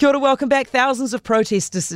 [0.00, 0.68] Kia ora, welcome back.
[0.68, 1.92] Thousands of protesters,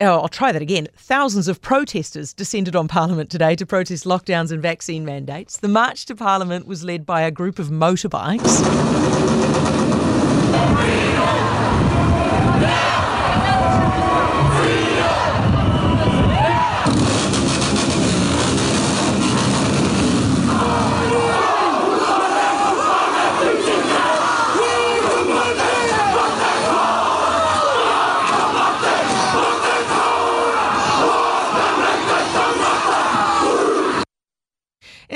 [0.00, 0.88] I'll try that again.
[0.96, 5.58] Thousands of protesters descended on Parliament today to protest lockdowns and vaccine mandates.
[5.58, 9.83] The march to Parliament was led by a group of motorbikes.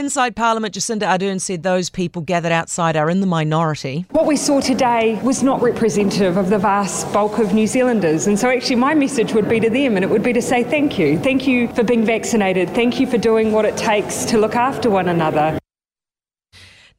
[0.09, 4.07] Inside Parliament, Jacinda Ardern said those people gathered outside are in the minority.
[4.13, 8.27] What we saw today was not representative of the vast bulk of New Zealanders.
[8.27, 10.65] And so, actually, my message would be to them, and it would be to say
[10.65, 11.19] thank you.
[11.19, 12.71] Thank you for being vaccinated.
[12.71, 15.59] Thank you for doing what it takes to look after one another.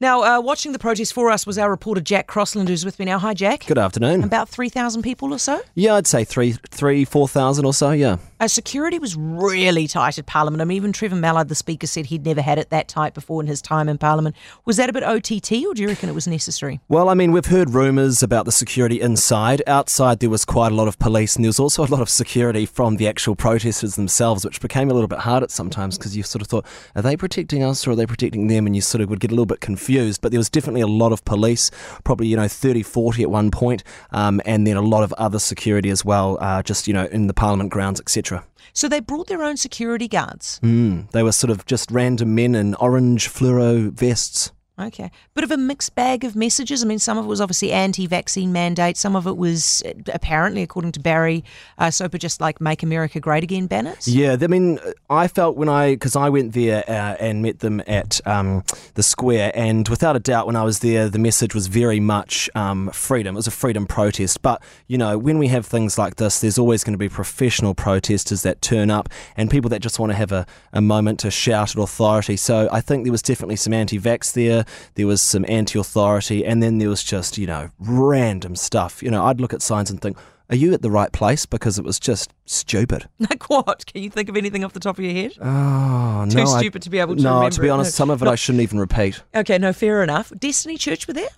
[0.02, 3.04] Now, uh, watching the protest for us was our reporter Jack Crossland, who's with me
[3.04, 3.18] now.
[3.18, 3.66] Hi, Jack.
[3.66, 4.24] Good afternoon.
[4.24, 5.60] About 3,000 people or so?
[5.74, 8.16] Yeah, I'd say three, three, 4,000 or so, yeah.
[8.40, 10.62] Uh, security was really tight at Parliament.
[10.62, 13.42] I mean, even Trevor Mallard, the Speaker, said he'd never had it that tight before
[13.42, 14.34] in his time in Parliament.
[14.64, 16.80] Was that a bit OTT, or do you reckon it was necessary?
[16.88, 19.62] Well, I mean, we've heard rumours about the security inside.
[19.66, 22.08] Outside, there was quite a lot of police, and there was also a lot of
[22.08, 26.16] security from the actual protesters themselves, which became a little bit hard at sometimes because
[26.16, 26.64] you sort of thought,
[26.96, 28.64] are they protecting us or are they protecting them?
[28.64, 29.89] And you sort of would get a little bit confused.
[30.18, 31.70] But there was definitely a lot of police,
[32.04, 35.38] probably, you know, 30, 40 at one point, um, and then a lot of other
[35.38, 38.44] security as well, uh, just, you know, in the Parliament grounds, etc.
[38.72, 40.60] So they brought their own security guards.
[40.62, 44.52] Mm, they were sort of just random men in orange fluoro vests.
[44.80, 45.10] Okay.
[45.34, 46.82] Bit of a mixed bag of messages.
[46.82, 48.96] I mean, some of it was obviously anti vaccine mandate.
[48.96, 51.44] Some of it was uh, apparently, according to Barry
[51.78, 54.08] uh, Soper, just like Make America Great Again banners.
[54.08, 54.36] Yeah.
[54.40, 54.78] I mean,
[55.10, 58.64] I felt when I, because I went there uh, and met them at um,
[58.94, 62.48] the square, and without a doubt, when I was there, the message was very much
[62.54, 63.34] um, freedom.
[63.34, 64.40] It was a freedom protest.
[64.42, 67.74] But, you know, when we have things like this, there's always going to be professional
[67.74, 71.30] protesters that turn up and people that just want to have a, a moment to
[71.30, 72.36] shout at authority.
[72.36, 74.64] So I think there was definitely some anti vax there
[74.94, 79.02] there was some anti authority, and then there was just, you know, random stuff.
[79.02, 80.16] You know, I'd look at signs and think,
[80.48, 81.46] are you at the right place?
[81.46, 83.08] Because it was just stupid.
[83.20, 83.86] Like what?
[83.86, 85.32] Can you think of anything off the top of your head?
[85.40, 86.44] Oh, Too no.
[86.44, 87.96] Too stupid I, to be able to No, to be it, honest, no.
[87.96, 88.32] some of it No.
[88.32, 89.22] I shouldn't even repeat.
[89.34, 90.32] Okay, no, fair enough.
[90.38, 91.28] Destiny Church were there?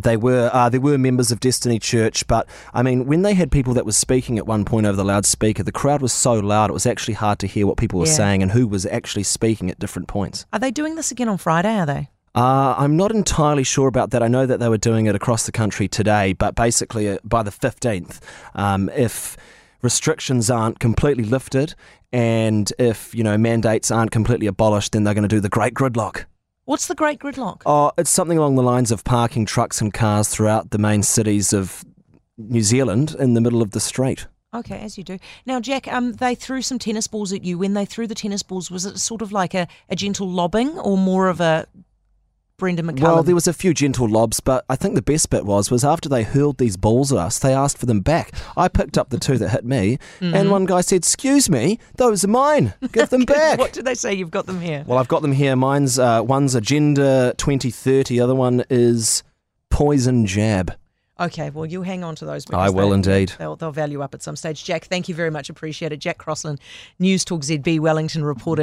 [0.00, 3.50] They were uh, there were members of Destiny Church, but I mean, when they had
[3.50, 6.70] people that was speaking at one point over the loudspeaker, the crowd was so loud
[6.70, 8.12] it was actually hard to hear what people were Yeah.
[8.12, 10.46] saying and who was actually speaking at different points.
[10.52, 12.10] Are they doing this again on Friday, are they?
[12.34, 14.22] Uh, I'm not entirely sure about that.
[14.22, 17.42] I know that they were doing it across the country today, but basically uh, by
[17.42, 18.20] the 15th,
[18.54, 19.36] um, if
[19.82, 21.74] restrictions aren't completely lifted
[22.12, 25.74] and if you know mandates aren't completely abolished, then they're going to do the Great
[25.74, 26.24] Gridlock.
[26.64, 27.62] What's the Great Gridlock?
[27.64, 31.52] Oh, it's something along the lines of parking trucks and cars throughout the main cities
[31.52, 31.84] of
[32.36, 34.26] New Zealand in the middle of the street.
[34.54, 35.18] Okay, as you do.
[35.44, 37.58] Now, Jack, um, they threw some tennis balls at you.
[37.58, 40.78] When they threw the tennis balls, was it sort of like a, a gentle lobbing
[40.78, 41.66] or more of a
[42.58, 43.00] Brendon McCullum?
[43.02, 45.84] Well, there was a few gentle lobs, but I think the best bit was was
[45.84, 48.32] after they hurled these balls at us, they asked for them back.
[48.56, 52.24] I picked up the two that hit me, and one guy said, "Excuse me, those
[52.24, 52.74] are mine.
[52.92, 54.12] Give them back." what did they say?
[54.12, 54.82] You've got them here.
[54.86, 55.54] Well, I've got them here.
[55.54, 58.20] Mine's uh, one's Agenda 2030.
[58.20, 59.22] Other one is
[59.70, 60.74] Poison Jab.
[61.20, 62.44] Okay, well, you hang on to those.
[62.52, 63.32] I will they- indeed.
[63.40, 64.62] They'll, they'll value up at some stage.
[64.62, 65.50] Jack, thank you very much.
[65.50, 65.96] Appreciate it.
[65.96, 66.60] Jack Crossland,
[67.00, 68.56] Newstalk ZB Wellington reporter.